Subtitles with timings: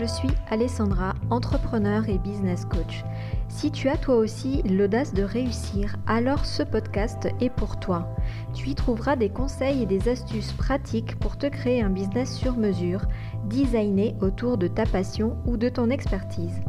[0.00, 3.04] je suis Alessandra, entrepreneur et business coach.
[3.48, 8.08] Si tu as toi aussi l'audace de réussir, alors ce podcast est pour toi.
[8.54, 12.56] Tu y trouveras des conseils et des astuces pratiques pour te créer un business sur
[12.56, 13.02] mesure,
[13.44, 16.62] designé autour de ta passion ou de ton expertise.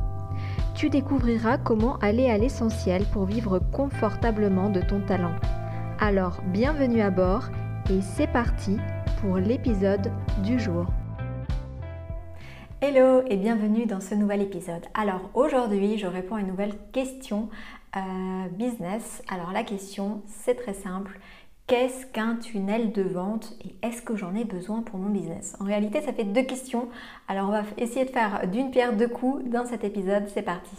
[0.73, 5.35] Tu découvriras comment aller à l'essentiel pour vivre confortablement de ton talent.
[6.01, 7.45] Alors, bienvenue à bord
[7.89, 8.75] et c'est parti
[9.21, 10.11] pour l'épisode
[10.43, 10.87] du jour.
[12.83, 14.87] Hello et bienvenue dans ce nouvel épisode.
[14.95, 17.47] Alors aujourd'hui, je réponds à une nouvelle question
[17.95, 17.99] euh,
[18.53, 19.21] business.
[19.29, 21.19] Alors la question, c'est très simple.
[21.67, 25.55] Qu'est-ce qu'un tunnel de vente et est-ce que j'en ai besoin pour mon business?
[25.59, 26.89] En réalité, ça fait deux questions.
[27.27, 30.23] Alors on va essayer de faire d'une pierre deux coups dans cet épisode.
[30.33, 30.75] C'est parti.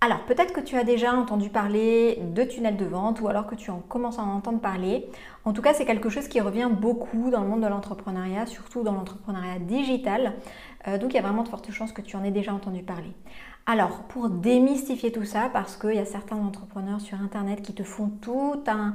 [0.00, 3.56] Alors peut-être que tu as déjà entendu parler de tunnel de vente ou alors que
[3.56, 5.08] tu en commences à en entendre parler.
[5.44, 8.84] En tout cas, c'est quelque chose qui revient beaucoup dans le monde de l'entrepreneuriat, surtout
[8.84, 10.34] dans l'entrepreneuriat digital.
[10.86, 12.82] Euh, donc il y a vraiment de fortes chances que tu en aies déjà entendu
[12.84, 13.12] parler.
[13.66, 17.82] Alors pour démystifier tout ça, parce qu'il y a certains entrepreneurs sur Internet qui te
[17.82, 18.94] font tout un...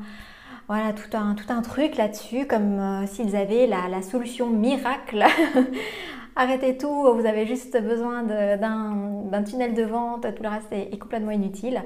[0.69, 5.25] Voilà, tout un, truc là-dessus, comme euh, s'ils avaient la solution miracle
[6.35, 11.31] arrêtez tout, vous avez juste besoin d'un tunnel de vente, tout le reste est, complètement
[11.31, 11.81] inutile.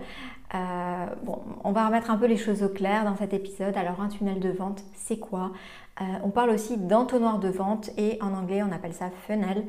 [0.56, 3.76] Euh, bon, on va remettre un peu les choses au clair dans cet épisode.
[3.76, 5.52] Alors un tunnel de vente, c'est quoi?
[6.00, 9.66] Euh, On parle aussi d'entonnoir de vente et en anglais on appelle ça funnel.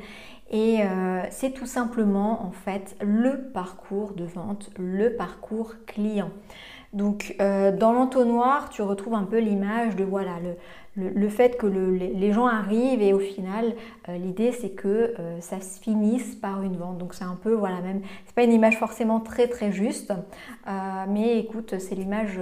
[0.51, 6.31] Et euh, c'est tout simplement en fait le parcours de vente, le parcours client.
[6.93, 10.39] Donc dans l'entonnoir, tu retrouves un peu l'image de voilà
[10.99, 13.75] le, fait que les gens arrivent et au final,
[14.09, 16.99] euh, l'idée c'est que euh, ça se finisse par une vente.
[16.99, 20.71] Donc c'est un peu, voilà, même, c'est pas une image forcément très très juste, euh,
[21.09, 22.39] mais écoute, c'est l'image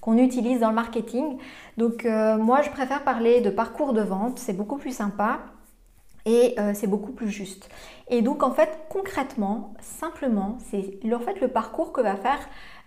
[0.00, 1.38] qu'on utilise dans le marketing.
[1.76, 5.40] Donc moi je préfère parler de parcours de vente, c'est beaucoup plus sympa
[6.26, 7.70] et c'est beaucoup plus juste.
[8.08, 12.40] Et donc en fait, concrètement, simplement, c'est en fait le parcours que va faire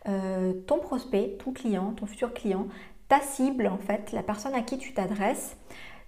[0.06, 2.67] ton prospect, ton client, ton futur client,
[3.07, 5.57] ta cible, en fait, la personne à qui tu t'adresses,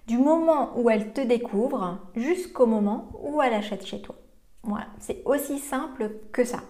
[0.06, 4.16] du moment où elle te découvre jusqu'au moment où elle achète chez toi.
[4.62, 6.60] Voilà, c'est aussi simple que ça.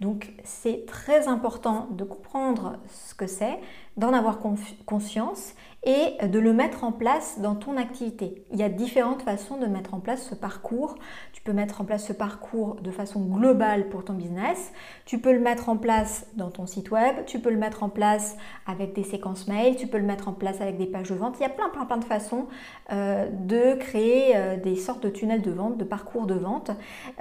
[0.00, 3.58] Donc c'est très important de comprendre ce que c'est,
[3.98, 4.38] d'en avoir
[4.86, 5.54] conscience
[5.84, 8.44] et de le mettre en place dans ton activité.
[8.50, 10.96] Il y a différentes façons de mettre en place ce parcours.
[11.32, 14.72] Tu peux mettre en place ce parcours de façon globale pour ton business.
[15.04, 17.24] Tu peux le mettre en place dans ton site web.
[17.26, 19.76] Tu peux le mettre en place avec des séquences mail.
[19.76, 21.36] Tu peux le mettre en place avec des pages de vente.
[21.38, 22.48] Il y a plein, plein, plein de façons
[22.92, 26.70] euh, de créer euh, des sortes de tunnels de vente, de parcours de vente.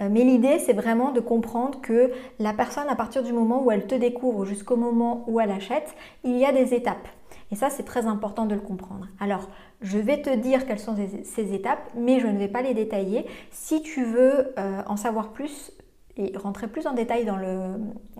[0.01, 3.71] Euh, mais l'idée, c'est vraiment de comprendre que la personne, à partir du moment où
[3.71, 7.07] elle te découvre jusqu'au moment où elle achète, il y a des étapes.
[7.51, 9.07] Et ça, c'est très important de le comprendre.
[9.19, 9.50] Alors,
[9.81, 13.25] je vais te dire quelles sont ces étapes, mais je ne vais pas les détailler.
[13.51, 15.72] Si tu veux euh, en savoir plus
[16.17, 17.73] et rentrer plus en détail dans le,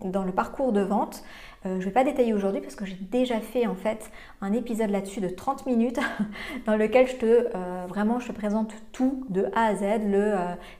[0.06, 1.24] dans le parcours de vente,
[1.66, 4.53] euh, je ne vais pas détailler aujourd'hui parce que j'ai déjà fait en fait un
[4.53, 6.00] épisode là-dessus de 30 minutes
[6.66, 10.35] dans lequel je te euh, vraiment je te présente tout de A à Z, le,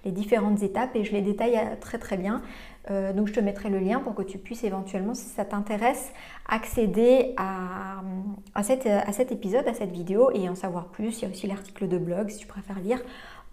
[0.06, 2.42] les différentes étapes et je les détaille très très bien.
[2.90, 6.12] Euh, donc je te mettrai le lien pour que tu puisses éventuellement, si ça t'intéresse,
[6.48, 8.02] accéder à,
[8.64, 11.22] cet épisode, à cette vidéo et en savoir plus.
[11.22, 13.00] Il y a aussi l'article de blog si tu préfères lire.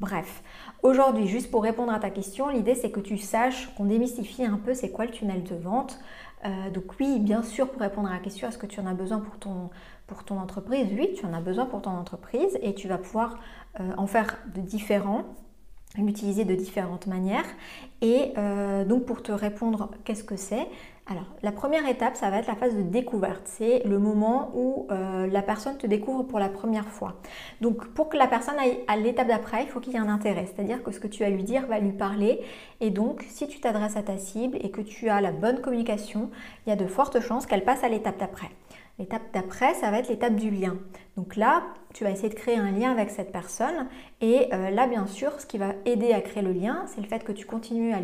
[0.01, 0.43] Bref,
[0.83, 4.57] aujourd'hui, juste pour répondre à ta question, l'idée c'est que tu saches, qu'on démystifie un
[4.57, 6.01] peu c'est quoi le tunnel de vente.
[6.45, 8.95] Euh, donc oui, bien sûr, pour répondre à la question, est-ce que tu en as
[8.95, 10.89] besoin pour ton, entreprise?
[10.99, 13.39] Oui, tu en as besoin pour ton entreprise et tu vas pouvoir
[13.81, 15.25] euh, en faire de différents
[16.03, 17.45] l'utiliser de différentes manières.
[18.01, 20.67] Et euh, donc pour te répondre, qu'est-ce que c'est?
[21.07, 23.43] Alors la première étape, ça va être la phase de découverte.
[23.45, 27.17] C'est le moment où euh, la personne te découvre pour la première fois.
[27.61, 30.09] Donc pour que la personne aille à l'étape d'après, il faut qu'il y ait un
[30.09, 30.47] intérêt.
[30.47, 32.41] C'est-à-dire que ce que tu vas lui dire va lui parler.
[32.81, 36.31] Et donc si tu t'adresses à ta cible et que tu as la bonne communication,
[36.67, 38.49] il y a de fortes chances qu'elle passe à l'étape d'après.
[38.99, 40.77] L'étape d'après, ça va être l'étape du lien.
[41.17, 41.63] Donc là,
[41.93, 43.87] tu vas essayer de créer un lien avec cette personne.
[44.21, 47.07] Et euh, là, bien sûr, ce qui va aider à créer le lien, c'est le
[47.07, 48.01] fait que tu continues à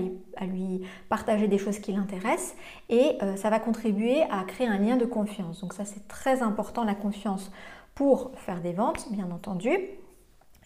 [0.47, 2.55] lui, partager des choses qui l'intéressent.
[2.89, 5.61] Et euh, ça va contribuer à créer un lien de confiance.
[5.61, 7.51] Donc ça, c'est très important, la confiance
[7.95, 9.77] pour faire des ventes, bien entendu.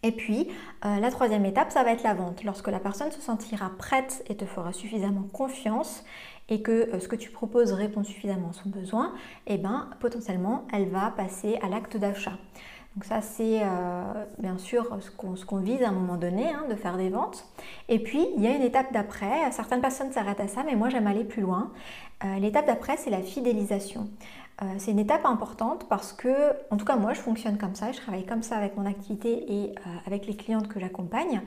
[0.04, 0.48] Et puis,
[0.84, 2.44] euh, la troisième étape, ça va être la vente.
[2.44, 6.04] Lorsque la personne se sentira prête et te fera suffisamment confiance,
[6.50, 9.14] et que euh, ce que tu proposes répond suffisamment à son besoin,
[9.46, 12.36] et eh ben potentiellement elle va passer à l'acte d'achat.
[12.94, 14.02] Donc ça c'est euh,
[14.38, 17.48] bien sûr ce qu'on vise à un moment donné, hein, de faire des ventes.
[17.88, 20.90] Et puis il y a une étape d'après, certaines personnes s'arrêtent à ça, mais moi
[20.90, 21.72] j'aime aller plus loin.
[22.38, 24.10] L'étape d'après c'est la fidélisation.
[24.78, 27.98] C'est une étape importante parce que, en tout cas moi je fonctionne comme ça, je
[27.98, 29.74] travaille comme ça avec mon activité et
[30.06, 31.42] avec les clientes que j'accompagne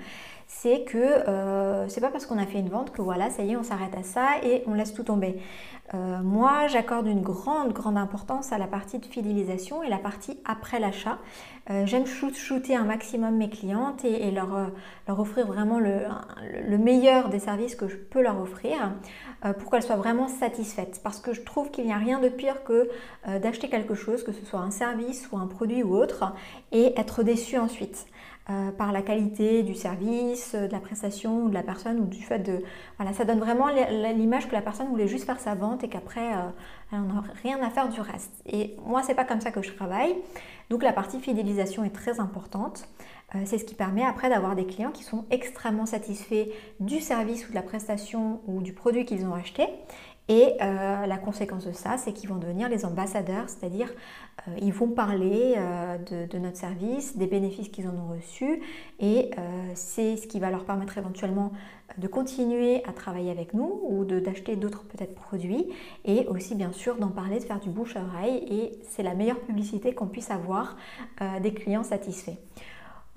[0.48, 3.52] c'est que euh, c'est pas parce qu'on a fait une vente que voilà, ça y
[3.52, 5.38] est, on s'arrête à ça et on laisse tout tomber.
[5.94, 10.40] Euh, moi, j'accorde une grande, grande importance à la partie de fidélisation et la partie
[10.46, 11.18] après l'achat.
[11.70, 14.72] Euh, j'aime shooter un maximum mes clientes et, leur,
[15.08, 16.00] offrir vraiment le,
[16.66, 18.94] le, meilleur des services que je peux leur offrir
[19.60, 21.02] pour qu'elles soient vraiment satisfaites.
[21.04, 22.90] Parce que je trouve qu'il n'y a rien de pire que
[23.26, 26.34] d'acheter quelque chose, que ce soit un service ou un produit ou autre,
[26.72, 28.08] et être déçu ensuite.
[28.50, 32.06] Euh, par la qualité du service, euh, de la prestation ou de la personne ou
[32.06, 32.64] du fait de...
[32.98, 36.34] Voilà, ça donne vraiment l'image que la personne voulait juste faire sa vente et qu'après,
[36.34, 36.50] euh,
[36.94, 38.42] elle n'a rien à faire du reste.
[38.46, 40.16] Et moi, c'est pas comme ça que je travaille.
[40.70, 42.88] Donc la partie fidélisation est très importante.
[43.46, 46.48] c'est ce qui permet après d'avoir des clients qui sont extrêmement satisfaits
[46.80, 49.68] du service ou de la prestation ou du produit qu'ils ont acheté
[50.30, 53.90] et euh, la conséquence de ça, c'est qu'ils vont devenir les ambassadeurs, c'est-à-dire
[54.48, 55.98] euh, ils vont parler euh,
[56.28, 58.62] de, notre service, des bénéfices qu'ils en ont reçus,
[59.00, 59.32] et
[59.74, 61.52] c'est ce qui va leur permettre éventuellement
[61.98, 65.68] de continuer à travailler avec nous ou d'acheter d'autres peut-être produits,
[66.04, 69.14] et aussi bien sûr d'en parler, de faire du bouche à oreille, et c'est la
[69.14, 70.76] meilleure publicité qu'on puisse avoir
[71.42, 72.38] des clients satisfaits.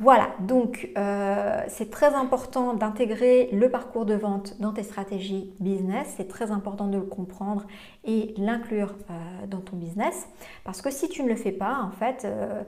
[0.00, 6.14] Voilà, donc euh, c'est très important d'intégrer le parcours de vente dans tes stratégies business,
[6.16, 7.66] c'est très important de le comprendre
[8.06, 10.26] et l'inclure euh, dans ton business,
[10.64, 12.62] parce que si tu ne le fais pas, en fait, euh,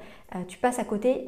[0.47, 1.27] tu passes à côté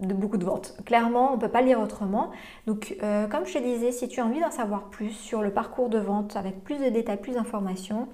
[0.00, 0.76] de beaucoup de ventes.
[0.84, 2.30] Clairement, on ne peut pas lire autrement.
[2.66, 2.96] Donc,
[3.30, 5.98] comme je te disais, si tu as envie d'en savoir plus sur le parcours de
[5.98, 8.08] vente avec plus de détails, plus d'informations,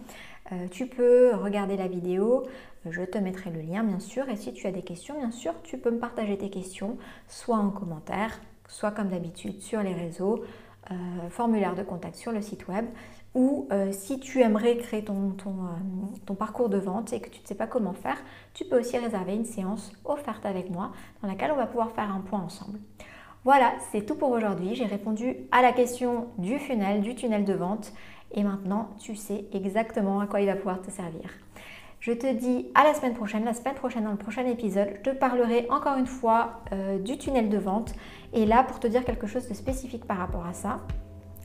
[0.71, 2.43] tu peux regarder la vidéo,
[2.91, 4.29] je te mettrai le lien bien sûr.
[4.29, 7.57] Et si tu as des questions, bien sûr, tu peux me partager tes questions, soit
[7.57, 10.45] en commentaire, soit comme d'habitude sur les réseaux,
[10.91, 12.87] euh, formulaire de contact sur le site web.
[13.35, 15.31] Ou euh, si tu aimerais créer euh,
[16.27, 18.17] ton, parcours de vente et que tu ne sais pas comment faire,
[18.55, 20.93] tu peux aussi réserver une séance offerte avec moi
[21.23, 22.79] dans laquelle on va pouvoir faire un point ensemble.
[23.45, 24.75] Voilà, c'est tout pour aujourd'hui.
[24.75, 27.93] J'ai répondu à la question du funnel, du tunnel de vente.
[28.33, 31.31] Et maintenant, tu sais exactement à quoi il va pouvoir te servir.
[32.01, 33.45] Je te dis à la semaine prochaine.
[33.45, 37.19] La semaine prochaine, dans le prochain épisode, je te parlerai encore une fois euh, du
[37.19, 37.95] tunnel de vente.
[38.33, 40.81] Et là, pour te dire quelque chose de spécifique par rapport à ça.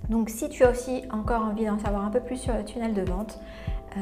[0.09, 2.93] Donc, si tu as aussi encore envie d'en savoir un peu plus sur le tunnel
[2.93, 3.39] de vente,
[3.95, 3.99] euh,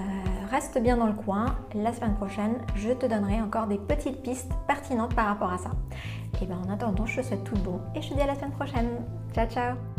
[0.49, 1.55] reste bien dans le coin.
[1.75, 5.71] La semaine prochaine, je te donnerai encore des petites pistes pertinentes par rapport à ça.
[6.41, 8.35] Et bien, en attendant, je te souhaite tout bon et je te dis à la
[8.35, 8.89] semaine prochaine.
[9.33, 9.90] Ciao, ciao